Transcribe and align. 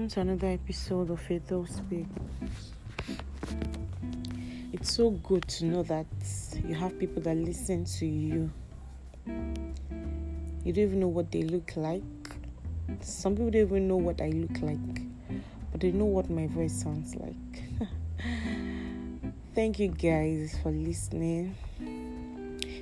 Welcome 0.00 0.14
to 0.14 0.20
another 0.22 0.46
episode 0.46 1.10
of 1.10 1.20
Faithful 1.20 1.66
Speak. 1.66 2.06
It's 4.72 4.94
so 4.94 5.10
good 5.10 5.46
to 5.48 5.66
know 5.66 5.82
that 5.82 6.06
you 6.66 6.74
have 6.74 6.98
people 6.98 7.20
that 7.24 7.36
listen 7.36 7.84
to 7.84 8.06
you. 8.06 8.50
You 9.26 10.72
don't 10.72 10.84
even 10.84 11.00
know 11.00 11.08
what 11.08 11.30
they 11.30 11.42
look 11.42 11.72
like. 11.76 12.02
Some 13.02 13.34
people 13.34 13.50
don't 13.50 13.60
even 13.60 13.88
know 13.88 13.98
what 13.98 14.22
I 14.22 14.30
look 14.30 14.62
like, 14.62 15.02
but 15.70 15.82
they 15.82 15.92
know 15.92 16.06
what 16.06 16.30
my 16.30 16.46
voice 16.46 16.80
sounds 16.80 17.14
like. 17.16 17.62
Thank 19.54 19.78
you 19.78 19.88
guys 19.88 20.56
for 20.62 20.70
listening. 20.72 21.54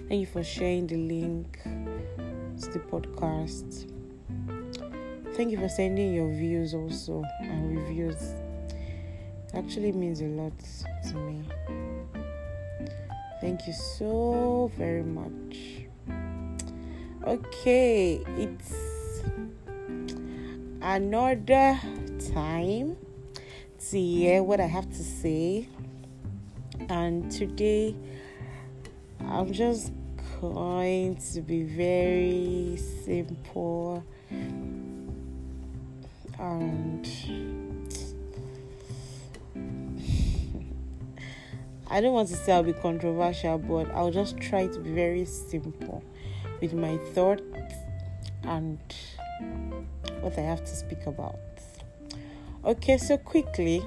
Thank 0.09 0.21
you 0.21 0.27
for 0.27 0.45
sharing 0.45 0.87
the 0.87 0.99
link 0.99 1.61
to 1.65 2.71
the 2.71 2.79
podcast. 2.79 3.98
Thank 5.39 5.53
you 5.53 5.59
for 5.59 5.69
sending 5.69 6.13
your 6.13 6.33
views 6.33 6.75
also 6.75 7.23
and 7.43 7.79
reviews. 7.79 8.21
It 8.21 9.55
actually 9.55 9.93
means 9.93 10.21
a 10.21 10.25
lot 10.25 10.53
to 11.05 11.15
me. 11.15 11.45
Thank 13.41 13.69
you 13.69 13.73
so 13.73 14.69
very 14.77 15.05
much. 15.05 15.87
Okay, 17.25 18.21
it's 18.37 18.75
another 20.83 21.79
time 22.35 22.97
to 23.91 24.01
hear 24.01 24.43
what 24.43 24.59
I 24.59 24.67
have 24.67 24.91
to 24.91 25.05
say. 25.05 25.69
And 26.89 27.31
today 27.31 27.95
I'm 29.21 29.53
just 29.53 29.93
going 30.41 31.15
to 31.33 31.41
be 31.43 31.63
very 31.63 32.77
simple 33.05 34.03
and 36.39 37.07
I 41.91 42.01
don't 42.01 42.13
want 42.13 42.29
to 42.29 42.37
say 42.37 42.53
I'll 42.53 42.63
be 42.63 42.73
controversial, 42.75 43.59
but 43.59 43.91
I'll 43.93 44.11
just 44.11 44.39
try 44.39 44.67
to 44.67 44.79
be 44.79 44.91
very 44.93 45.25
simple 45.25 46.05
with 46.61 46.75
my 46.75 46.99
thoughts 47.15 47.43
and 48.43 48.79
what 50.21 50.37
I 50.39 50.43
have 50.43 50.61
to 50.61 50.77
speak 50.77 51.07
about. 51.07 51.39
Okay, 52.65 52.99
so 52.99 53.17
quickly, 53.17 53.83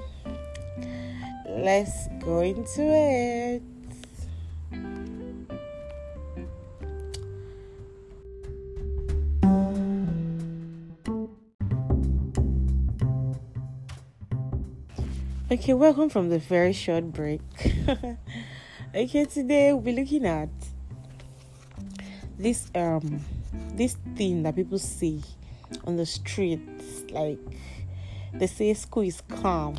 let's 1.46 2.08
go 2.20 2.40
into 2.40 2.82
it. 2.82 3.62
Okay, 15.52 15.74
welcome 15.74 16.08
from 16.08 16.30
the 16.30 16.38
very 16.38 16.72
short 16.72 17.12
break. 17.12 17.42
okay, 18.94 19.26
today 19.26 19.70
we'll 19.74 19.82
be 19.82 19.92
looking 19.92 20.24
at 20.24 20.48
this 22.38 22.70
um 22.74 23.20
this 23.74 23.98
thing 24.16 24.44
that 24.44 24.56
people 24.56 24.78
see 24.78 25.22
on 25.84 25.98
the 25.98 26.06
streets, 26.06 27.02
like 27.10 27.38
they 28.32 28.46
say 28.46 28.72
school 28.72 29.02
is 29.02 29.20
calm. 29.28 29.76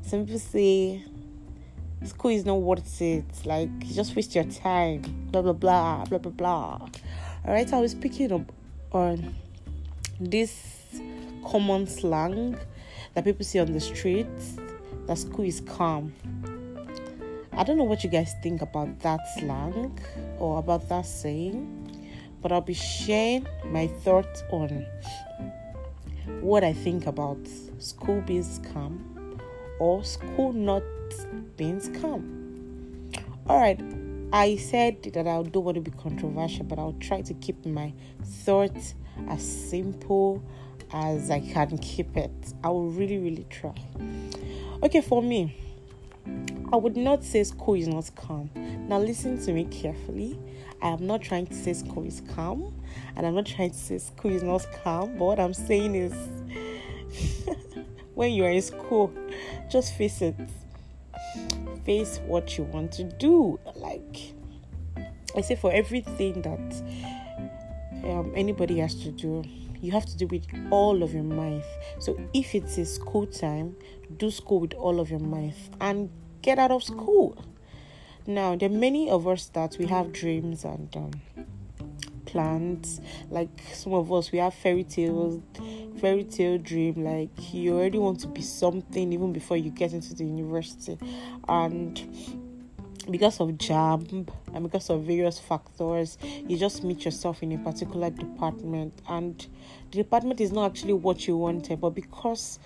Some 0.00 0.26
people 0.26 0.38
say 0.38 1.02
school 2.04 2.30
is 2.30 2.44
not 2.44 2.60
worth 2.62 3.02
it, 3.02 3.24
like 3.44 3.68
you 3.80 3.92
just 3.96 4.14
waste 4.14 4.32
your 4.36 4.44
time, 4.44 5.02
blah 5.32 5.42
blah 5.42 5.54
blah 5.54 6.04
blah 6.04 6.18
blah 6.18 6.30
blah. 6.30 6.88
Alright, 7.44 7.72
I 7.72 7.80
was 7.80 7.96
picking 7.96 8.30
up 8.30 8.52
on 8.92 9.34
this 10.20 11.00
common 11.44 11.88
slang 11.88 12.56
that 13.14 13.24
people 13.24 13.44
see 13.44 13.58
on 13.58 13.72
the 13.72 13.80
streets 13.80 14.56
that 15.06 15.18
school 15.18 15.44
is 15.44 15.60
calm. 15.60 16.12
I 17.52 17.64
don't 17.64 17.76
know 17.76 17.84
what 17.84 18.02
you 18.02 18.10
guys 18.10 18.34
think 18.42 18.62
about 18.62 19.00
that 19.00 19.20
slang 19.38 19.98
or 20.38 20.58
about 20.58 20.88
that 20.88 21.06
saying, 21.06 22.08
but 22.40 22.50
I'll 22.50 22.60
be 22.60 22.74
sharing 22.74 23.46
my 23.66 23.86
thoughts 23.86 24.42
on 24.50 24.86
what 26.40 26.64
I 26.64 26.72
think 26.72 27.06
about 27.06 27.38
school 27.78 28.20
being 28.22 28.44
calm 28.72 29.38
or 29.78 30.02
school 30.04 30.52
not 30.52 30.82
being 31.56 31.80
calm. 32.00 33.10
All 33.48 33.60
right, 33.60 33.80
I 34.32 34.56
said 34.56 35.02
that 35.02 35.26
I 35.26 35.42
don't 35.42 35.56
want 35.56 35.74
to 35.74 35.80
be 35.80 35.90
controversial, 35.90 36.64
but 36.64 36.78
I'll 36.78 36.96
try 37.00 37.20
to 37.20 37.34
keep 37.34 37.66
my 37.66 37.92
thoughts 38.22 38.94
as 39.28 39.42
simple 39.42 40.42
as 40.92 41.30
I 41.30 41.40
can 41.40 41.76
keep 41.78 42.16
it. 42.16 42.30
I 42.64 42.68
will 42.68 42.88
really, 42.88 43.18
really 43.18 43.46
try. 43.50 43.74
Okay, 44.82 45.00
for 45.00 45.22
me, 45.22 45.56
I 46.72 46.76
would 46.76 46.96
not 46.96 47.22
say 47.22 47.44
school 47.44 47.74
is 47.74 47.86
not 47.86 48.10
calm. 48.16 48.50
Now, 48.88 48.98
listen 48.98 49.40
to 49.44 49.52
me 49.52 49.64
carefully. 49.66 50.36
I 50.82 50.88
am 50.88 51.06
not 51.06 51.22
trying 51.22 51.46
to 51.46 51.54
say 51.54 51.72
school 51.72 52.04
is 52.04 52.20
calm, 52.34 52.74
and 53.14 53.24
I'm 53.24 53.36
not 53.36 53.46
trying 53.46 53.70
to 53.70 53.76
say 53.76 53.98
school 53.98 54.32
is 54.32 54.42
not 54.42 54.66
calm. 54.82 55.18
But 55.18 55.24
what 55.24 55.38
I'm 55.38 55.54
saying 55.54 55.94
is, 55.94 56.12
when 58.14 58.32
you 58.32 58.44
are 58.44 58.50
in 58.50 58.60
school, 58.60 59.12
just 59.70 59.94
face 59.94 60.20
it. 60.20 60.34
Face 61.84 62.18
what 62.26 62.58
you 62.58 62.64
want 62.64 62.90
to 62.92 63.04
do. 63.04 63.60
Like 63.76 64.34
I 65.36 65.42
say, 65.42 65.54
for 65.54 65.72
everything 65.72 66.42
that 66.42 68.10
um, 68.10 68.32
anybody 68.34 68.80
has 68.80 68.96
to 69.04 69.12
do, 69.12 69.44
you 69.82 69.90
have 69.92 70.06
to 70.06 70.16
do 70.16 70.26
with 70.28 70.46
all 70.70 71.02
of 71.02 71.12
your 71.12 71.24
might. 71.24 71.64
So 71.98 72.18
if 72.32 72.54
it's 72.54 72.78
a 72.78 72.86
school 72.86 73.26
time, 73.26 73.76
do 74.16 74.30
school 74.30 74.60
with 74.60 74.74
all 74.74 75.00
of 75.00 75.10
your 75.10 75.20
might 75.20 75.56
and 75.80 76.08
get 76.40 76.58
out 76.58 76.70
of 76.70 76.82
school. 76.82 77.44
Now, 78.26 78.54
there 78.54 78.70
are 78.70 78.72
many 78.72 79.10
of 79.10 79.26
us 79.26 79.46
that 79.48 79.76
we 79.78 79.86
have 79.86 80.12
dreams 80.12 80.64
and 80.64 80.96
um, 80.96 81.10
plans. 82.26 83.00
Like 83.28 83.50
some 83.74 83.92
of 83.92 84.12
us, 84.12 84.30
we 84.30 84.38
have 84.38 84.54
fairy 84.54 84.84
tales, 84.84 85.42
fairy 86.00 86.22
tale 86.22 86.58
dream. 86.58 87.04
Like 87.04 87.52
you 87.52 87.76
already 87.76 87.98
want 87.98 88.20
to 88.20 88.28
be 88.28 88.40
something 88.40 89.12
even 89.12 89.32
before 89.32 89.56
you 89.56 89.70
get 89.70 89.92
into 89.92 90.14
the 90.14 90.24
university, 90.24 90.96
and 91.48 92.00
because 93.10 93.40
of 93.40 93.58
job 93.58 94.08
and 94.10 94.62
because 94.62 94.90
of 94.90 95.02
various 95.02 95.38
factors, 95.38 96.18
you 96.22 96.56
just 96.56 96.84
meet 96.84 97.04
yourself 97.04 97.42
in 97.42 97.52
a 97.52 97.58
particular 97.58 98.10
department, 98.10 99.00
and 99.08 99.46
the 99.90 99.98
department 99.98 100.40
is 100.40 100.52
not 100.52 100.70
actually 100.70 100.92
what 100.94 101.26
you 101.26 101.36
wanted, 101.36 101.80
but 101.80 101.90
because 101.90 102.58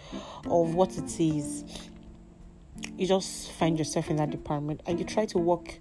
of 0.44 0.74
what 0.74 0.96
it 0.96 1.20
is, 1.20 1.64
you 2.98 3.06
just 3.06 3.52
find 3.52 3.78
yourself 3.78 4.10
in 4.10 4.16
that 4.16 4.30
department 4.30 4.82
and 4.86 4.98
you 4.98 5.04
try 5.04 5.24
to 5.26 5.38
work 5.38 5.78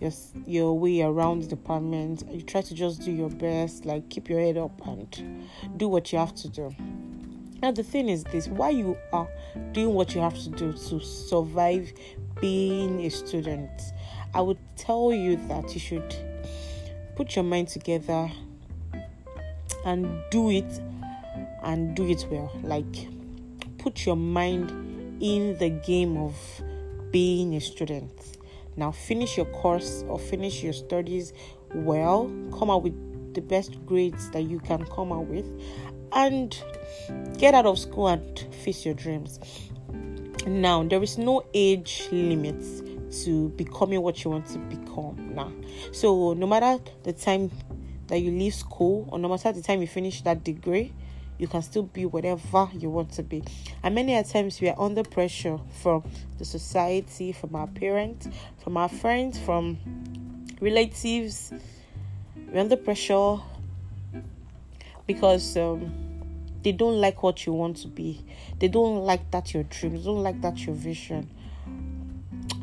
your 0.00 0.12
your 0.46 0.78
way 0.78 1.00
around 1.02 1.42
the 1.42 1.48
department. 1.48 2.22
You 2.30 2.42
try 2.42 2.60
to 2.60 2.74
just 2.74 3.02
do 3.02 3.10
your 3.10 3.30
best, 3.30 3.86
like 3.86 4.08
keep 4.10 4.28
your 4.28 4.40
head 4.40 4.56
up 4.56 4.86
and 4.86 5.48
do 5.76 5.88
what 5.88 6.12
you 6.12 6.18
have 6.18 6.34
to 6.36 6.48
do. 6.48 6.74
Now 7.64 7.70
the 7.70 7.82
thing 7.82 8.10
is 8.10 8.24
this: 8.24 8.46
why 8.46 8.68
you 8.68 8.94
are 9.10 9.26
doing 9.72 9.94
what 9.94 10.14
you 10.14 10.20
have 10.20 10.38
to 10.38 10.50
do 10.50 10.74
to 10.74 11.00
survive 11.00 11.94
being 12.38 13.00
a 13.00 13.08
student, 13.08 13.70
I 14.34 14.42
would 14.42 14.58
tell 14.76 15.14
you 15.14 15.36
that 15.48 15.72
you 15.72 15.80
should 15.80 16.14
put 17.16 17.34
your 17.34 17.42
mind 17.42 17.68
together 17.68 18.30
and 19.86 20.06
do 20.30 20.50
it 20.50 20.78
and 21.62 21.96
do 21.96 22.06
it 22.06 22.26
well. 22.30 22.52
Like 22.62 23.08
put 23.78 24.04
your 24.04 24.16
mind 24.16 24.68
in 25.22 25.56
the 25.56 25.70
game 25.70 26.18
of 26.18 26.36
being 27.12 27.54
a 27.54 27.62
student. 27.62 28.12
Now 28.76 28.92
finish 28.92 29.38
your 29.38 29.46
course 29.46 30.04
or 30.06 30.18
finish 30.18 30.62
your 30.62 30.74
studies 30.74 31.32
well, 31.74 32.30
come 32.52 32.70
out 32.70 32.82
with 32.82 33.32
the 33.32 33.40
best 33.40 33.84
grades 33.86 34.30
that 34.32 34.42
you 34.42 34.60
can 34.60 34.84
come 34.84 35.12
out 35.12 35.24
with 35.24 35.46
and 36.12 36.56
get 37.38 37.54
out 37.54 37.66
of 37.66 37.78
school 37.78 38.08
and 38.08 38.38
face 38.62 38.84
your 38.84 38.94
dreams. 38.94 39.38
Now, 40.46 40.82
there 40.82 41.02
is 41.02 41.16
no 41.16 41.44
age 41.54 42.08
limit 42.12 42.62
to 43.24 43.48
becoming 43.50 44.02
what 44.02 44.24
you 44.24 44.30
want 44.30 44.46
to 44.48 44.58
become 44.58 45.34
now. 45.34 45.52
So, 45.92 46.34
no 46.34 46.46
matter 46.46 46.82
the 47.02 47.12
time 47.12 47.50
that 48.08 48.18
you 48.18 48.30
leave 48.30 48.54
school 48.54 49.08
or 49.10 49.18
no 49.18 49.28
matter 49.28 49.52
the 49.52 49.62
time 49.62 49.80
you 49.80 49.86
finish 49.86 50.22
that 50.22 50.44
degree, 50.44 50.92
you 51.38 51.48
can 51.48 51.62
still 51.62 51.84
be 51.84 52.06
whatever 52.06 52.68
you 52.74 52.90
want 52.90 53.12
to 53.12 53.22
be. 53.22 53.42
And 53.82 53.94
many 53.94 54.22
times 54.24 54.60
we 54.60 54.68
are 54.68 54.78
under 54.78 55.02
pressure 55.02 55.58
from 55.82 56.04
the 56.38 56.44
society, 56.44 57.32
from 57.32 57.56
our 57.56 57.66
parents, 57.66 58.28
from 58.58 58.76
our 58.76 58.88
friends, 58.88 59.38
from 59.38 59.78
relatives. 60.60 61.52
We're 62.36 62.60
under 62.60 62.76
pressure 62.76 63.38
because 65.06 65.56
um, 65.56 65.92
they 66.62 66.72
don't 66.72 67.00
like 67.00 67.22
what 67.22 67.46
you 67.46 67.52
want 67.52 67.76
to 67.78 67.88
be. 67.88 68.24
They 68.58 68.68
don't 68.68 69.00
like 69.00 69.30
that 69.30 69.52
your 69.52 69.64
dreams, 69.64 70.04
don't 70.04 70.22
like 70.22 70.40
that 70.42 70.64
your 70.64 70.74
vision. 70.74 71.30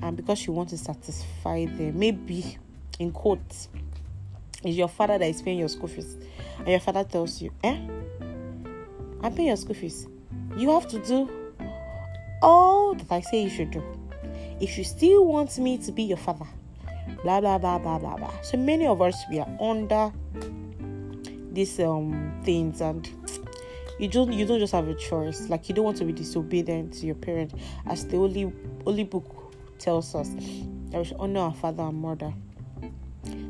And 0.01 0.17
because 0.17 0.45
you 0.47 0.53
want 0.53 0.69
to 0.69 0.77
satisfy 0.77 1.65
them, 1.65 1.99
maybe 1.99 2.57
in 2.99 3.11
quotes, 3.11 3.69
Is 4.63 4.77
your 4.77 4.87
father 4.87 5.17
that 5.17 5.27
is 5.27 5.41
paying 5.41 5.57
your 5.57 5.69
school 5.69 5.87
fees, 5.87 6.17
and 6.59 6.67
your 6.67 6.79
father 6.79 7.03
tells 7.03 7.41
you, 7.41 7.51
"Eh, 7.63 7.77
I'm 9.21 9.33
paying 9.33 9.47
your 9.47 9.57
school 9.57 9.73
fees. 9.73 10.07
You 10.55 10.69
have 10.69 10.87
to 10.89 10.99
do 10.99 11.29
all 12.43 12.93
that 12.93 13.11
I 13.11 13.21
say 13.21 13.43
you 13.43 13.49
should 13.49 13.71
do. 13.71 13.83
If 14.59 14.77
you 14.77 14.83
still 14.83 15.25
want 15.25 15.57
me 15.57 15.79
to 15.79 15.91
be 15.91 16.03
your 16.03 16.17
father, 16.17 16.45
blah 17.23 17.41
blah 17.41 17.57
blah 17.57 17.79
blah 17.79 17.97
blah 17.97 18.17
blah." 18.17 18.41
So 18.43 18.57
many 18.57 18.85
of 18.85 19.01
us 19.01 19.15
we 19.31 19.39
are 19.39 19.49
under 19.59 20.11
these 21.51 21.79
um 21.79 22.41
things 22.43 22.81
and 22.81 23.09
you 23.99 24.07
don't 24.07 24.33
you 24.33 24.45
don't 24.45 24.59
just 24.59 24.73
have 24.73 24.87
a 24.87 24.95
choice. 24.95 25.47
Like 25.49 25.69
you 25.69 25.75
don't 25.75 25.85
want 25.85 25.97
to 25.97 26.05
be 26.05 26.13
disobedient 26.13 26.93
to 26.95 27.05
your 27.05 27.15
parent 27.15 27.53
as 27.85 28.05
the 28.07 28.17
only 28.17 28.51
holy 28.83 29.03
book 29.03 29.53
tells 29.77 30.15
us 30.15 30.29
that 30.89 30.97
we 30.97 31.03
should 31.03 31.17
honor 31.17 31.41
our 31.41 31.53
father 31.53 31.83
and 31.83 32.01
mother. 32.01 32.33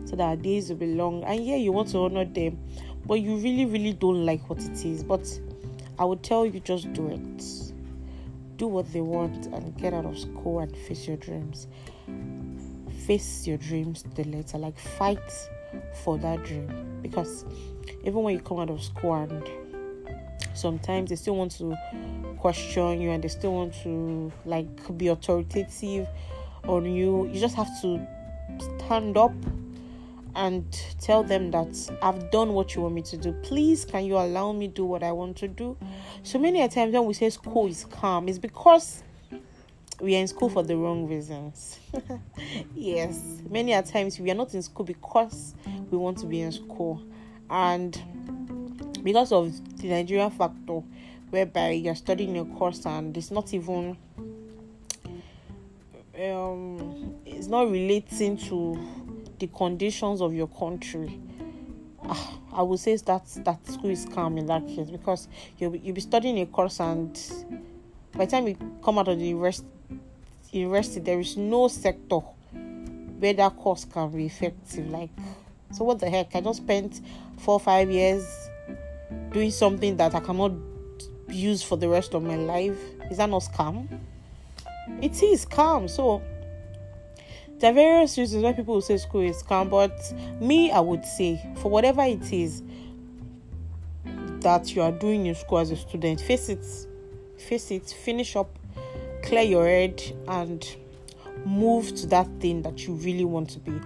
So 0.06 0.18
that 0.18 0.24
our 0.24 0.36
days 0.36 0.69
will 0.69 0.75
be 0.75 0.88
long. 0.88 1.24
And 1.24 1.45
yeah 1.45 1.56
you 1.56 1.71
want 1.71 1.89
to 1.89 2.00
honor 2.00 2.25
them 2.25 2.59
but 3.06 3.15
you 3.15 3.38
really 3.38 3.65
really 3.65 3.94
don't 3.94 4.25
like 4.25 4.50
what 4.50 4.59
it 4.59 4.86
is. 4.86 5.04
But 5.04 5.39
i 5.97 6.04
would 6.04 6.24
tell 6.24 6.45
you 6.45 6.59
just 6.59 6.92
do 6.94 7.07
it. 7.07 7.44
Do 8.57 8.68
what 8.68 8.92
they 8.92 9.01
want 9.01 9.47
and 9.47 9.75
get 9.77 9.94
out 9.94 10.06
of 10.06 10.19
school 10.19 10.59
and 10.59 10.75
face 10.75 11.07
your 11.07 11.18
dreams. 11.18 11.68
Face 13.07 13.47
your 13.47 13.57
dreams 13.57 14.04
the 14.15 14.24
letter. 14.25 14.57
Like 14.57 14.77
fight 14.77 15.19
for 16.03 16.18
that 16.18 16.44
dream 16.44 17.00
because 17.01 17.45
even 18.03 18.21
when 18.23 18.33
you 18.33 18.41
come 18.41 18.59
out 18.59 18.69
of 18.69 18.81
school 18.81 19.15
and 19.15 19.44
sometimes 20.53 21.09
they 21.09 21.15
still 21.15 21.35
want 21.35 21.51
to 21.51 21.75
question 22.39 23.00
you 23.01 23.12
and 23.12 23.23
they 23.23 23.27
still 23.27 23.53
want 23.53 23.73
to 23.83 24.31
like 24.45 24.97
be 24.97 25.07
authoritative 25.07 26.07
on 26.68 26.85
you 26.85 27.27
you 27.27 27.39
just 27.39 27.56
have 27.56 27.69
to 27.81 28.06
stand 28.59 29.18
up 29.18 29.33
and 30.35 30.65
tell 31.00 31.23
them 31.23 31.51
that 31.51 31.97
I've 32.01 32.31
done 32.31 32.53
what 32.53 32.75
you 32.75 32.81
want 32.81 32.95
me 32.95 33.01
to 33.03 33.18
do. 33.18 33.33
Please, 33.44 33.83
can 33.83 34.06
you 34.06 34.15
allow 34.15 34.53
me 34.53 34.68
do 34.68 34.85
what 34.85 35.03
I 35.03 35.12
want 35.12 35.35
to 35.38 35.47
do? 35.47 35.75
So 36.23 36.39
many 36.39 36.65
times 36.69 36.94
when 36.94 37.06
we 37.06 37.13
say 37.13 37.29
school 37.29 37.68
is 37.68 37.85
calm, 37.85 38.29
it's 38.29 38.39
because 38.39 39.03
we 40.01 40.15
are 40.15 40.19
in 40.19 40.27
school 40.27 40.50
for 40.50 40.63
the 40.63 40.75
wrong 40.75 41.07
reasons. 41.07 41.80
yes, 42.75 43.21
many 43.50 43.74
a 43.74 43.83
times 43.83 44.19
we 44.19 44.31
are 44.31 44.36
not 44.36 44.53
in 44.53 44.62
school 44.62 44.86
because 44.86 45.53
we 45.89 45.98
want 45.98 46.18
to 46.19 46.25
be 46.25 46.42
in 46.42 46.51
school, 46.51 47.01
and 47.50 48.01
because 49.03 49.31
of 49.31 49.77
the 49.77 49.89
Nigerian 49.89 50.31
factor, 50.31 50.81
whereby 51.30 51.71
you're 51.71 51.95
studying 51.95 52.38
a 52.38 52.45
course 52.45 52.86
and 52.86 53.15
it's 53.15 53.31
not 53.31 53.53
even 53.53 53.98
um 56.21 57.15
it's 57.25 57.47
not 57.47 57.71
relating 57.71 58.38
to 58.38 58.77
the 59.39 59.47
conditions 59.47 60.21
of 60.21 60.33
your 60.33 60.47
country. 60.47 61.19
Uh, 62.04 62.15
I 62.54 62.62
would 62.63 62.80
say 62.80 62.95
that 62.95 63.25
that 63.45 63.65
school 63.68 63.89
is 63.89 64.06
calm 64.06 64.38
in 64.38 64.45
that 64.47 64.68
case 64.68 64.89
because 64.89 65.27
you'll 65.57 65.71
be, 65.71 65.80
you'll 65.80 65.95
be 65.95 66.01
studying 66.01 66.39
a 66.39 66.45
course 66.45 66.80
and 66.80 67.19
by 68.13 68.25
the 68.25 68.31
time 68.31 68.47
you 68.47 68.57
come 68.83 69.00
out 69.00 69.07
of 69.07 69.18
the 69.18 69.25
university, 69.25 69.68
university 70.51 71.00
there 71.00 71.19
is 71.19 71.38
no 71.38 71.68
sector 71.68 72.19
where 73.19 73.33
that 73.33 73.56
course 73.57 73.86
can 73.86 74.09
be 74.09 74.25
effective. 74.25 74.89
Like, 74.89 75.09
so 75.71 75.83
what 75.83 76.00
the 76.00 76.09
heck? 76.09 76.36
I 76.36 76.42
just 76.42 76.63
spent 76.63 77.01
four 77.38 77.59
five 77.59 77.89
years 77.89 78.25
doing 79.31 79.51
something 79.51 79.98
that 79.98 80.15
I 80.15 80.19
cannot 80.19 80.53
use 81.30 81.63
for 81.63 81.77
the 81.77 81.88
rest 81.88 82.13
of 82.13 82.24
my 82.24 82.36
life. 82.36 82.77
Is 83.09 83.18
that 83.18 83.30
not 83.30 83.44
scam? 83.44 83.88
It 85.01 85.21
is 85.24 85.45
scam. 85.45 85.89
So 85.89 86.21
there 87.59 87.71
are 87.71 87.74
various 87.74 88.18
reasons 88.18 88.44
why 88.44 88.54
people 88.54 88.81
say 88.81 88.97
school 88.97 89.21
is 89.21 89.42
scam, 89.44 89.69
but 89.69 89.95
me, 90.42 90.71
I 90.71 90.80
would 90.80 91.06
say 91.06 91.39
for 91.57 91.69
whatever 91.69 92.01
it 92.04 92.33
is 92.33 92.63
that 94.39 94.75
you 94.75 94.81
are 94.81 94.92
doing 94.92 95.27
in 95.27 95.36
school 95.36 95.59
as 95.59 95.69
a 95.69 95.75
student, 95.75 96.19
face 96.19 96.50
it, 96.50 96.65
face 97.38 97.69
it, 97.69 97.88
finish 97.88 98.36
up, 98.36 98.50
clear 99.21 99.41
your 99.41 99.65
head, 99.65 100.01
and 100.27 100.65
move 101.45 101.95
to 101.95 102.07
that 102.07 102.27
thing 102.39 102.62
that 102.62 102.85
you 102.85 102.94
really 102.94 103.25
want 103.25 103.50
to 103.51 103.59
be. 103.59 103.79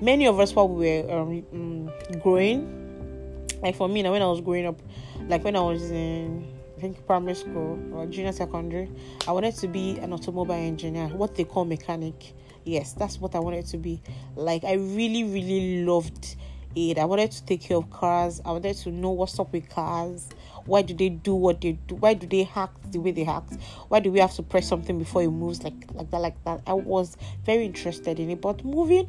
Many 0.00 0.26
of 0.26 0.40
us, 0.40 0.54
while 0.54 0.68
we 0.68 1.02
were 1.02 1.12
um, 1.12 1.42
mm, 1.54 2.22
growing, 2.22 3.46
like 3.62 3.76
for 3.76 3.88
me 3.88 4.02
now, 4.02 4.12
when 4.12 4.22
I 4.22 4.26
was 4.26 4.40
growing 4.40 4.66
up, 4.66 4.80
like 5.28 5.44
when 5.44 5.56
I 5.56 5.60
was 5.60 5.90
in 5.90 6.46
I 6.76 6.80
think 6.80 7.06
primary 7.06 7.36
school 7.36 7.78
or 7.94 8.06
junior 8.06 8.32
secondary, 8.32 8.90
I 9.28 9.32
wanted 9.32 9.54
to 9.56 9.68
be 9.68 9.98
an 9.98 10.12
automobile 10.12 10.56
engineer, 10.56 11.08
what 11.08 11.36
they 11.36 11.44
call 11.44 11.64
mechanic. 11.64 12.32
Yes, 12.64 12.92
that's 12.92 13.20
what 13.20 13.34
I 13.34 13.38
wanted 13.38 13.66
to 13.66 13.78
be. 13.78 14.02
Like 14.34 14.64
I 14.64 14.74
really, 14.74 15.22
really 15.22 15.84
loved 15.84 16.36
it. 16.74 16.98
I 16.98 17.04
wanted 17.04 17.30
to 17.32 17.44
take 17.44 17.60
care 17.60 17.76
of 17.76 17.90
cars. 17.90 18.40
I 18.44 18.50
wanted 18.50 18.76
to 18.78 18.90
know 18.90 19.10
what's 19.10 19.38
up 19.38 19.52
with 19.52 19.68
cars. 19.68 20.28
Why 20.66 20.82
do 20.82 20.94
they 20.94 21.08
do 21.08 21.34
what 21.34 21.60
they 21.60 21.72
do? 21.72 21.96
Why 21.96 22.14
do 22.14 22.26
they 22.26 22.44
hack 22.44 22.70
the 22.90 22.98
way 22.98 23.10
they 23.10 23.24
hack? 23.24 23.44
Why 23.88 24.00
do 24.00 24.10
we 24.10 24.20
have 24.20 24.34
to 24.34 24.42
press 24.42 24.68
something 24.68 24.98
before 24.98 25.22
it 25.22 25.30
moves 25.30 25.62
like 25.62 25.74
like 25.92 26.10
that, 26.10 26.20
like 26.20 26.44
that? 26.44 26.60
I 26.66 26.74
was 26.74 27.16
very 27.44 27.66
interested 27.66 28.20
in 28.20 28.30
it. 28.30 28.40
But 28.40 28.64
moving 28.64 29.08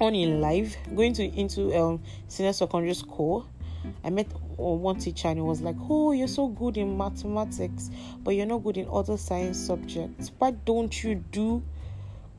on 0.00 0.14
in 0.14 0.40
life, 0.40 0.76
going 0.94 1.12
to 1.14 1.24
into 1.24 1.76
um 1.78 2.00
senior 2.28 2.52
secondary 2.52 2.94
school, 2.94 3.46
I 4.04 4.10
met 4.10 4.26
one 4.56 4.98
teacher 4.98 5.28
and 5.28 5.38
he 5.38 5.42
was 5.42 5.60
like, 5.60 5.76
Oh, 5.88 6.12
you're 6.12 6.28
so 6.28 6.48
good 6.48 6.76
in 6.76 6.96
mathematics, 6.96 7.90
but 8.24 8.34
you're 8.34 8.46
not 8.46 8.64
good 8.64 8.76
in 8.76 8.88
other 8.90 9.16
science 9.16 9.58
subjects. 9.58 10.32
Why 10.38 10.52
don't 10.52 11.02
you 11.02 11.16
do 11.30 11.62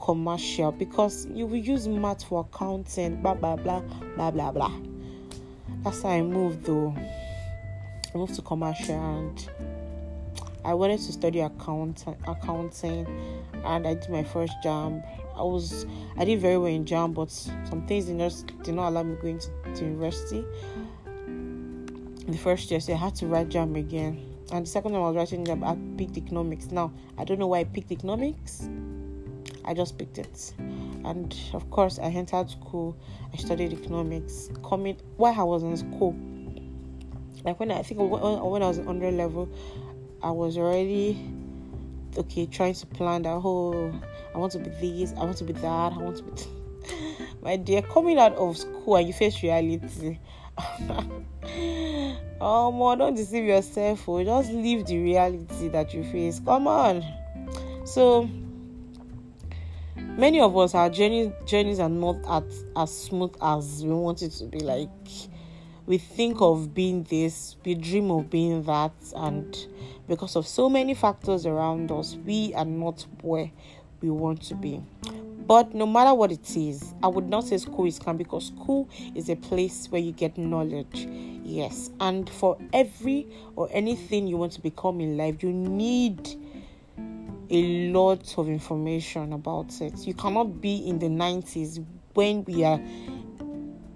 commercial? 0.02 0.72
Because 0.72 1.28
you 1.28 1.46
will 1.46 1.58
use 1.58 1.88
math 1.88 2.24
for 2.24 2.48
accounting, 2.52 3.22
blah 3.22 3.36
blah 3.36 3.56
blah 3.56 3.82
blah 4.16 4.32
blah 4.32 4.52
blah. 4.52 4.72
That's 5.84 6.02
how 6.02 6.10
I 6.10 6.22
moved 6.22 6.66
though. 6.66 6.96
Moved 8.16 8.36
to 8.36 8.42
commercial 8.42 8.96
and 8.96 9.50
I 10.66 10.74
wanted 10.74 11.00
to 11.00 11.12
study 11.12 11.40
account 11.42 12.04
accounting 12.28 13.08
and 13.64 13.88
I 13.88 13.94
did 13.94 14.10
my 14.10 14.24
first 14.24 14.54
JAMB. 14.64 15.04
I 15.36 15.42
was 15.44 15.86
I 16.18 16.26
did 16.26 16.42
very 16.42 16.58
well 16.58 16.68
in 16.68 16.86
JAMB, 16.86 17.14
but 17.14 17.32
some 17.32 17.86
things 17.88 18.06
did 18.06 18.16
not 18.16 18.34
did 18.64 18.76
not 18.76 18.90
allow 18.90 19.04
me 19.04 19.16
going 19.22 19.40
to, 19.40 19.50
to 19.76 19.86
university 19.86 20.44
the 22.32 22.38
first 22.38 22.70
year, 22.72 22.80
so 22.80 22.94
I 22.94 22.98
had 22.98 23.16
to 23.16 23.28
write 23.28 23.50
JAMB 23.50 23.78
again. 23.78 24.26
And 24.52 24.66
the 24.66 24.70
second 24.70 24.92
time 24.94 25.02
I 25.02 25.10
was 25.10 25.16
writing 25.16 25.46
JAMB, 25.46 25.64
I 25.64 25.98
picked 25.98 26.18
economics. 26.18 26.72
Now, 26.72 26.92
I 27.18 27.24
don't 27.24 27.40
know 27.40 27.48
why 27.48 27.60
I 27.60 27.64
picked 27.64 27.92
economics. 27.92 28.68
I 29.66 29.74
just 29.74 29.98
picked 29.98 30.18
it. 30.18 30.54
And 31.06 31.36
of 31.54 31.70
course, 31.70 32.00
I 32.00 32.06
entered 32.06 32.50
school. 32.50 32.98
I 33.34 33.38
studied 33.38 33.74
economics. 33.74 34.50
Coming 34.68 34.98
while 35.18 35.40
I 35.40 35.44
was 35.44 35.64
in 35.64 35.78
school, 35.78 36.16
like 37.44 37.60
when 37.60 37.72
I, 37.72 37.82
think 37.82 38.00
when, 38.00 38.22
when 38.22 38.64
I 38.64 38.68
was 38.68 38.80
under 38.80 39.12
level, 39.12 39.50
I 40.22 40.32
was 40.32 40.58
already 40.58 41.18
okay 42.18 42.46
trying 42.46 42.74
to 42.74 42.86
plan 42.86 43.24
that 43.24 43.40
whole. 43.40 43.94
I 44.34 44.38
want 44.38 44.52
to 44.54 44.60
be 44.60 44.70
this. 44.70 45.14
I 45.14 45.24
want 45.24 45.38
to 45.38 45.44
be 45.44 45.54
that. 45.54 45.94
I 45.94 45.98
want 45.98 46.18
to 46.18 46.24
be. 46.24 47.26
My 47.42 47.56
dear, 47.56 47.82
coming 47.82 48.20
out 48.20 48.34
of 48.34 48.58
school 48.58 48.98
and 48.98 49.08
you 49.08 49.14
face 49.14 49.42
reality. 49.42 50.20
oh 52.42 52.72
man, 52.72 52.98
don't 52.98 53.16
deceive 53.16 53.46
yourself. 53.46 54.08
Oh, 54.10 54.24
just 54.24 54.52
live 54.52 54.86
the 54.86 54.98
reality 54.98 55.70
that 55.70 55.94
you 55.94 56.04
face. 56.04 56.42
Come 56.44 56.68
on. 56.68 57.04
So 57.86 58.30
many 59.96 60.42
of 60.42 60.58
us 60.58 60.76
our 60.76 60.90
journey 60.90 61.32
journeys 61.46 61.80
are 61.80 61.90
not 61.90 62.18
as, 62.30 62.66
as 62.76 63.04
smooth 63.04 63.34
as 63.42 63.84
we 63.84 63.92
want 63.92 64.22
it 64.22 64.32
to 64.32 64.46
be. 64.46 64.60
Like 64.60 64.90
we 65.90 65.98
think 65.98 66.40
of 66.40 66.76
being 66.76 67.02
this, 67.10 67.56
we 67.66 67.74
dream 67.74 68.12
of 68.12 68.30
being 68.30 68.62
that, 68.62 68.94
and 69.16 69.58
because 70.08 70.36
of 70.36 70.46
so 70.46 70.70
many 70.70 70.94
factors 70.94 71.48
around 71.48 71.92
us, 71.92 72.16
we 72.26 72.54
are 72.54 72.64
not 72.64 73.08
where 73.24 73.50
we 74.00 74.12
want 74.12 74.40
to 74.44 74.54
be. 74.54 74.80
But 75.48 75.74
no 75.74 75.88
matter 75.88 76.14
what 76.14 76.32
it 76.32 76.56
is, 76.56 76.94
I 77.02 77.08
would 77.08 77.28
not 77.28 77.46
say 77.46 77.58
school 77.58 77.88
is 77.88 77.98
calm 77.98 78.18
because 78.18 78.46
school 78.48 78.88
is 79.16 79.30
a 79.30 79.36
place 79.36 79.88
where 79.90 80.00
you 80.00 80.12
get 80.12 80.38
knowledge. 80.38 81.08
Yes, 81.44 81.90
and 82.00 82.30
for 82.30 82.60
every 82.72 83.28
or 83.56 83.68
anything 83.72 84.28
you 84.28 84.38
want 84.38 84.52
to 84.54 84.62
become 84.62 85.02
in 85.02 85.18
life, 85.18 85.42
you 85.42 85.52
need 85.52 86.36
a 87.50 87.90
lot 87.92 88.38
of 88.38 88.48
information 88.48 89.34
about 89.34 89.82
it. 89.82 90.06
You 90.06 90.14
cannot 90.14 90.62
be 90.62 90.88
in 90.88 91.00
the 91.00 91.08
90s 91.08 91.84
when 92.14 92.44
we 92.44 92.64
are 92.64 92.80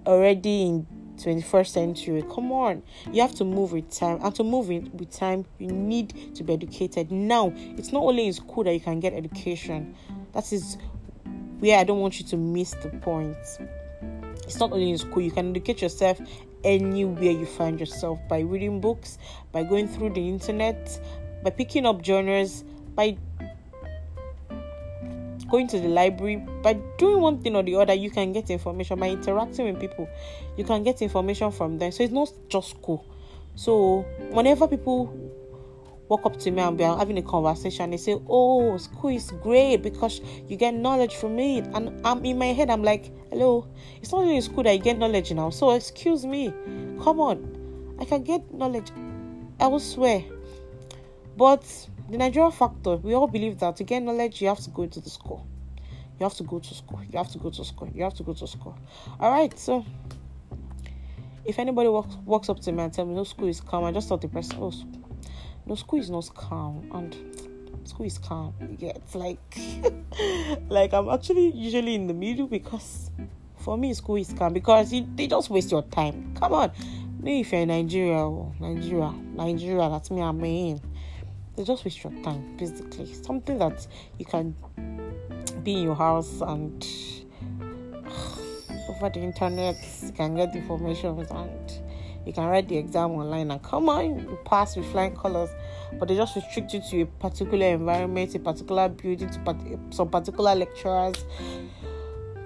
already 0.06 0.62
in 0.62 0.86
21st 1.16 1.66
century. 1.66 2.24
Come 2.34 2.52
on, 2.52 2.82
you 3.12 3.22
have 3.22 3.34
to 3.36 3.44
move 3.44 3.72
with 3.72 3.90
time, 3.90 4.18
and 4.22 4.34
to 4.34 4.44
move 4.44 4.68
with 4.68 5.10
time, 5.10 5.44
you 5.58 5.68
need 5.68 6.34
to 6.34 6.44
be 6.44 6.52
educated. 6.52 7.10
Now, 7.10 7.52
it's 7.54 7.92
not 7.92 8.02
only 8.02 8.26
in 8.26 8.32
school 8.32 8.64
that 8.64 8.72
you 8.74 8.80
can 8.80 9.00
get 9.00 9.12
education. 9.12 9.94
That 10.32 10.52
is 10.52 10.76
where 11.58 11.78
I 11.78 11.84
don't 11.84 12.00
want 12.00 12.18
you 12.18 12.26
to 12.26 12.36
miss 12.36 12.72
the 12.82 12.90
point. 12.90 13.36
It's 14.42 14.60
not 14.60 14.72
only 14.72 14.90
in 14.90 14.98
school, 14.98 15.22
you 15.22 15.30
can 15.30 15.50
educate 15.50 15.80
yourself 15.80 16.20
anywhere 16.64 17.30
you 17.30 17.46
find 17.46 17.78
yourself 17.78 18.18
by 18.28 18.40
reading 18.40 18.80
books, 18.80 19.18
by 19.52 19.62
going 19.62 19.86
through 19.86 20.10
the 20.10 20.28
internet, 20.28 21.00
by 21.42 21.50
picking 21.50 21.86
up 21.86 22.02
journals, 22.02 22.64
by 22.94 23.16
going 25.54 25.68
to 25.68 25.78
the 25.78 25.86
library, 25.86 26.34
by 26.64 26.72
doing 26.98 27.20
one 27.20 27.40
thing 27.40 27.54
or 27.54 27.62
the 27.62 27.76
other, 27.76 27.94
you 27.94 28.10
can 28.10 28.32
get 28.32 28.50
information. 28.50 28.98
By 28.98 29.10
interacting 29.10 29.66
with 29.66 29.80
people, 29.80 30.08
you 30.56 30.64
can 30.64 30.82
get 30.82 31.00
information 31.00 31.52
from 31.52 31.78
them. 31.78 31.92
So 31.92 32.02
it's 32.02 32.12
not 32.12 32.32
just 32.48 32.70
school. 32.70 33.06
So 33.54 34.04
whenever 34.32 34.66
people 34.66 35.16
walk 36.08 36.26
up 36.26 36.40
to 36.40 36.50
me 36.50 36.60
and 36.60 36.76
we 36.76 36.84
are 36.84 36.98
having 36.98 37.18
a 37.18 37.22
conversation, 37.22 37.92
they 37.92 37.98
say, 37.98 38.16
Oh, 38.28 38.76
school 38.78 39.10
is 39.10 39.30
great 39.30 39.76
because 39.76 40.20
you 40.48 40.56
get 40.56 40.74
knowledge 40.74 41.14
from 41.14 41.38
it. 41.38 41.68
And 41.72 42.04
I'm 42.04 42.24
in 42.24 42.36
my 42.36 42.46
head, 42.46 42.68
I'm 42.68 42.82
like, 42.82 43.12
Hello, 43.30 43.68
it's 44.02 44.10
not 44.10 44.22
only 44.22 44.40
school 44.40 44.64
that 44.64 44.72
you 44.72 44.82
get 44.82 44.98
knowledge 44.98 45.30
now. 45.30 45.50
So 45.50 45.70
excuse 45.70 46.26
me, 46.26 46.52
come 47.00 47.20
on, 47.20 47.96
I 48.00 48.06
can 48.06 48.24
get 48.24 48.52
knowledge 48.52 48.90
elsewhere. 49.60 50.24
But 51.36 51.62
the 52.10 52.18
Nigerian 52.18 52.52
factor, 52.52 52.96
we 52.96 53.14
all 53.14 53.26
believe 53.26 53.58
that 53.60 53.76
to 53.76 53.84
get 53.84 54.02
knowledge, 54.02 54.42
you 54.42 54.48
have 54.48 54.60
to 54.60 54.70
go 54.70 54.86
to 54.86 55.00
the 55.00 55.10
school. 55.10 55.46
You 56.18 56.24
have 56.24 56.34
to 56.34 56.44
go 56.44 56.58
to 56.58 56.74
school. 56.74 57.00
You 57.10 57.18
have 57.18 57.30
to 57.32 57.38
go 57.38 57.50
to 57.50 57.64
school. 57.64 57.90
You 57.92 58.04
have 58.04 58.14
to 58.14 58.22
go 58.22 58.34
to 58.34 58.46
school. 58.46 58.78
All 59.18 59.30
right. 59.30 59.58
So, 59.58 59.84
if 61.44 61.58
anybody 61.58 61.88
walks 61.88 62.16
walks 62.24 62.48
up 62.48 62.60
to 62.60 62.72
me 62.72 62.82
and 62.82 62.92
tell 62.92 63.04
me 63.06 63.14
no 63.14 63.24
school 63.24 63.48
is 63.48 63.60
calm, 63.60 63.84
I 63.84 63.92
just 63.92 64.08
thought 64.08 64.20
the 64.20 64.28
person, 64.28 64.56
oh, 64.60 64.72
no 65.66 65.74
school 65.74 65.98
is 65.98 66.10
not 66.10 66.32
calm, 66.34 66.88
and 66.94 67.16
school 67.84 68.06
is 68.06 68.18
calm. 68.18 68.54
Yeah, 68.78 68.92
it's 68.94 69.14
like, 69.14 69.58
like 70.68 70.92
I'm 70.94 71.08
actually 71.08 71.50
usually 71.50 71.94
in 71.94 72.06
the 72.06 72.14
middle 72.14 72.46
because 72.46 73.10
for 73.56 73.76
me 73.76 73.92
school 73.94 74.16
is 74.16 74.32
calm 74.32 74.52
because 74.52 74.92
you, 74.92 75.06
they 75.16 75.26
just 75.26 75.50
waste 75.50 75.70
your 75.70 75.82
time. 75.82 76.34
Come 76.38 76.52
on, 76.52 76.72
if 77.24 77.50
you're 77.50 77.62
in 77.62 77.68
Nigeria, 77.68 78.18
oh, 78.18 78.52
Nigeria, 78.60 79.10
Nigeria, 79.34 79.88
that's 79.90 80.10
me. 80.10 80.22
I'm 80.22 80.42
in 80.44 80.80
they 81.56 81.64
just 81.64 81.84
waste 81.84 82.02
your 82.02 82.12
time 82.22 82.56
basically. 82.56 83.12
Something 83.12 83.58
that 83.58 83.86
you 84.18 84.24
can 84.24 84.54
be 85.62 85.74
in 85.74 85.82
your 85.84 85.94
house 85.94 86.40
and 86.40 86.86
over 88.88 89.10
the 89.10 89.20
internet 89.20 89.76
you 90.02 90.12
can 90.12 90.34
get 90.36 90.54
information 90.54 91.18
and 91.30 91.72
you 92.26 92.32
can 92.32 92.46
write 92.46 92.68
the 92.68 92.76
exam 92.76 93.12
online 93.12 93.50
and 93.50 93.62
come 93.62 93.88
on 93.88 94.18
you 94.18 94.38
pass 94.44 94.76
with 94.76 94.90
flying 94.92 95.14
colors. 95.16 95.50
But 95.98 96.08
they 96.08 96.16
just 96.16 96.34
restrict 96.34 96.74
you 96.74 96.82
to 96.90 97.00
a 97.02 97.06
particular 97.06 97.66
environment 97.66 98.34
a 98.34 98.38
particular 98.38 98.88
building 98.88 99.30
to 99.30 99.78
some 99.90 100.08
particular 100.08 100.54
lecturers 100.54 101.24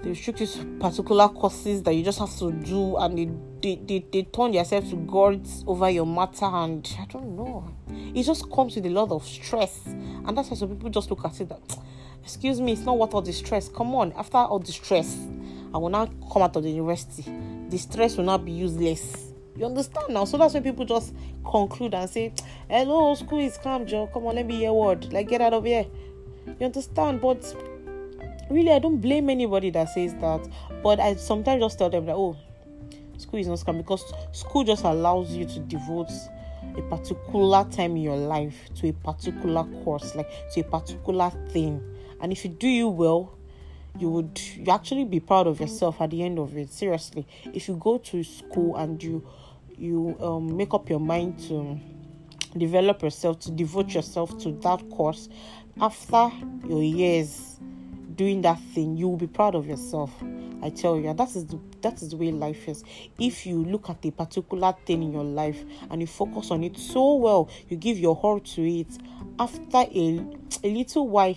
they 0.03 0.11
restrict 0.11 0.41
you 0.41 0.47
to 0.47 0.65
particular 0.79 1.29
courses 1.29 1.83
that 1.83 1.93
you 1.93 2.05
just 2.05 2.19
have 2.19 2.37
to 2.39 2.53
do 2.53 2.97
and 2.97 3.19
they 3.19 3.31
they, 3.61 3.75
they, 3.85 4.07
they 4.13 4.23
turn 4.23 4.53
yourself 4.53 4.89
to 4.89 4.97
gods 4.97 5.65
over 5.67 5.91
your 5.91 6.07
matter 6.07 6.45
and 6.45 6.97
i 7.01 7.05
don't 7.07 7.37
know. 7.37 7.69
It 8.15 8.23
just 8.23 8.51
comes 8.51 8.77
with 8.77 8.87
a 8.87 8.91
lot 8.91 9.11
of 9.11 9.25
stress. 9.25 9.85
And 9.87 10.37
that's 10.37 10.51
why 10.51 10.57
some 10.57 10.69
people 10.69 10.91
just 10.91 11.11
look 11.11 11.25
at 11.25 11.41
it 11.41 11.49
that 11.49 11.79
excuse 12.23 12.61
me 12.61 12.73
it's 12.73 12.83
not 12.83 12.99
worth 12.99 13.15
all 13.15 13.23
the 13.23 13.33
stress. 13.33 13.69
Come 13.69 13.95
on 13.95 14.13
after 14.13 14.39
all 14.39 14.59
the 14.61 14.73
stress 14.73 15.17
i 15.75 15.77
will 15.77 15.91
now 15.91 16.07
come 16.33 16.43
out 16.43 16.57
of 16.57 16.63
the 16.63 16.71
university. 16.71 17.25
The 17.69 17.79
stress 17.79 18.17
will 18.17 18.25
not 18.25 18.45
be 18.45 18.53
useless. 18.53 19.33
You 19.57 19.67
understand 19.67 20.11
now? 20.11 20.25
So 20.25 20.39
that's 20.39 20.55
when 20.55 20.63
people 20.63 20.85
just 20.85 21.15
conclude 21.45 21.95
and 21.95 22.09
say 22.09 22.33
hello 22.69 23.15
school 23.15 23.41
is 23.41 23.59
calm 23.59 23.87
joe. 23.87 24.09
Come 24.13 24.27
on 24.27 24.37
let 24.37 24.47
me 24.47 24.57
hear 24.57 24.73
word. 24.73 25.13
Like 25.13 25.29
get 25.29 25.41
out 25.41 25.53
of 25.53 25.65
here. 25.65 25.87
You 26.59 26.67
understand? 26.67 27.21
But 27.21 27.43
really 28.51 28.73
i 28.73 28.79
don't 28.79 28.99
blame 28.99 29.29
anybody 29.31 29.71
that 29.71 29.89
says 29.89 30.15
that 30.17 30.47
but 30.83 31.01
i 31.01 31.15
sometimes 31.17 31.63
just 31.63 31.79
tell 31.79 31.91
them 31.91 32.07
that 32.07 32.15
oh 32.15 32.37
school 33.19 33.41
is 33.41 33.49
not 33.49 33.59
scam 33.59 33.79
because 33.79 34.13
school 34.33 34.65
just 34.65 34.85
allows 34.85 35.33
you 35.33 35.45
to 35.45 35.59
devote 35.61 36.11
a 36.77 36.83
particular 36.83 37.65
time 37.71 37.93
in 37.93 38.03
your 38.03 38.17
life 38.17 38.73
to 38.75 38.89
a 38.89 38.93
particular 38.93 39.65
course 39.85 40.15
like 40.15 40.31
to 40.53 40.61
a 40.61 40.65
particular 40.65 41.31
thing. 41.51 41.83
And 42.21 42.33
if 42.33 42.45
you 42.45 42.51
do 42.51 42.69
you 42.69 42.89
well 42.89 43.35
you 43.99 44.09
would 44.11 44.41
you 44.55 44.71
actually 44.71 45.05
be 45.05 45.19
proud 45.19 45.47
of 45.47 45.61
yourself 45.61 46.01
at 46.01 46.11
the 46.11 46.23
end 46.23 46.39
of 46.39 46.57
it 46.57 46.71
seriously. 46.71 47.27
If 47.53 47.69
you 47.69 47.77
go 47.77 47.99
to 47.99 48.23
school 48.23 48.77
and 48.77 49.03
you 49.03 49.27
you 49.77 50.17
um, 50.21 50.57
make 50.57 50.75
up 50.75 50.89
your 50.89 51.01
mind 51.01 51.39
to 51.49 51.79
develop 52.57 53.03
yourself 53.03 53.41
to 53.41 53.51
devote 53.51 53.95
yourself 53.95 54.39
to 54.39 54.53
that 54.53 54.89
course 54.91 55.29
after 55.81 56.31
your 56.67 56.83
years 56.83 57.61
doing 58.19 58.43
that 58.43 58.61
thing, 58.75 58.97
you 58.97 59.09
will 59.09 59.17
be 59.17 59.29
proud 59.29 59.55
of 59.55 59.67
yourself. 59.67 60.13
I 60.61 60.71
tell 60.71 60.99
you, 60.99 61.15
that 61.15 61.37
is 61.37 61.47
the 61.47 61.59
that 61.81 62.03
is 62.03 62.11
the 62.11 62.17
way 62.17 62.33
life 62.33 62.69
is. 62.69 62.83
If 63.19 63.47
you 63.47 63.65
look 63.65 63.89
at 63.89 64.05
a 64.05 64.11
particular 64.11 64.75
thing 64.85 65.05
in 65.05 65.13
your 65.13 65.25
life 65.25 65.65
and 65.89 66.01
you 66.01 66.07
focus 66.07 66.51
on 66.51 66.65
it 66.65 66.77
so 66.77 67.15
well, 67.15 67.49
you 67.69 67.77
give 67.77 67.99
your 67.99 68.17
heart 68.17 68.45
to 68.57 68.63
it. 68.63 68.89
After 69.39 69.79
a 69.79 70.27
a 70.65 70.69
little 70.75 71.09
while, 71.09 71.37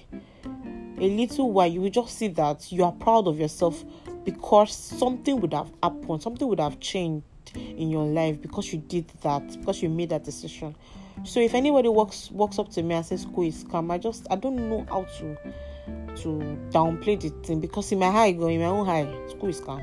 a 0.97 1.09
little 1.09 1.51
while, 1.51 1.67
you 1.67 1.81
will 1.81 1.91
just 1.91 2.17
see 2.17 2.29
that 2.29 2.71
you 2.71 2.83
are 2.83 2.91
proud 2.91 3.27
of 3.27 3.39
yourself 3.39 3.85
because 4.25 4.75
something 4.75 5.39
would 5.39 5.53
have 5.53 5.71
happened, 5.83 6.23
something 6.23 6.47
would 6.47 6.59
have 6.59 6.79
changed 6.79 7.23
in 7.55 7.91
your 7.91 8.05
life 8.05 8.41
because 8.41 8.73
you 8.73 8.79
did 8.79 9.07
that, 9.21 9.47
because 9.59 9.83
you 9.83 9.89
made 9.89 10.09
that 10.09 10.23
decision. 10.23 10.75
So 11.23 11.39
if 11.39 11.53
anybody 11.53 11.89
walks 11.89 12.31
walks 12.31 12.57
up 12.57 12.69
to 12.71 12.81
me 12.81 12.95
and 12.95 13.05
says 13.05 13.21
school 13.21 13.43
is 13.43 13.63
calm, 13.69 13.91
I 13.91 13.99
just 13.99 14.25
I 14.31 14.35
don't 14.35 14.67
know 14.67 14.83
how 14.89 15.03
to 15.03 15.37
to 16.17 16.57
downplay 16.69 17.19
the 17.19 17.29
thing 17.45 17.59
because 17.59 17.91
in 17.91 17.99
my 17.99 18.11
high 18.11 18.31
go 18.31 18.47
in 18.47 18.59
my 18.59 18.67
own 18.67 18.85
high 18.85 19.07
school 19.29 19.49
is 19.49 19.59
calm. 19.59 19.81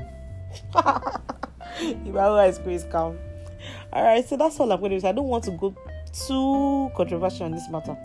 In 1.79 2.11
my 2.11 2.25
own 2.25 2.37
high 2.37 2.51
school 2.51 2.73
is 2.73 2.83
calm. 2.85 3.17
All 3.93 4.03
right 4.03 4.27
so 4.27 4.35
that's 4.35 4.59
all 4.59 4.71
i'm 4.71 4.79
going 4.79 4.91
to 4.91 4.99
do. 4.99 5.07
I 5.07 5.11
don't 5.11 5.27
want 5.27 5.43
to 5.45 5.51
go 5.51 5.75
too 6.11 6.91
controversial 6.95 7.45
on 7.45 7.51
this 7.51 7.69
matter. 7.69 7.97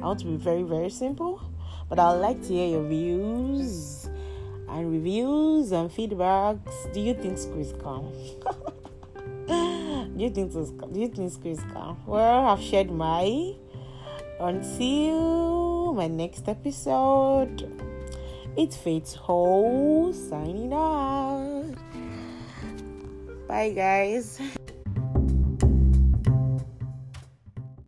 I 0.00 0.06
want 0.06 0.20
to 0.20 0.26
be 0.26 0.36
very 0.36 0.62
very 0.62 0.90
simple 0.90 1.40
but 1.88 1.98
i'd 1.98 2.12
like 2.12 2.40
to 2.42 2.48
hear 2.48 2.68
your 2.68 2.82
views 2.82 4.08
and 4.68 4.90
reviews 4.90 5.72
and 5.72 5.90
feedbacks. 5.90 6.92
Do 6.92 7.00
you 7.00 7.14
think 7.14 7.38
school 7.38 7.60
is 7.60 7.72
calm? 7.82 8.12
Do 10.16 10.22
you 10.22 10.30
think 10.30 10.52
do 10.52 11.00
you 11.00 11.08
think 11.08 11.32
school 11.32 11.52
is 11.52 11.60
calm? 11.72 12.00
Well 12.06 12.46
i've 12.46 12.60
shared 12.60 12.90
my 12.90 13.54
until 14.40 15.73
my 15.94 16.08
next 16.08 16.48
episode. 16.48 17.70
It's 18.56 18.76
Fate's 18.76 19.14
Ho 19.14 20.12
signing 20.12 20.72
out. 20.72 21.74
Bye, 23.46 23.70
guys. 23.70 24.40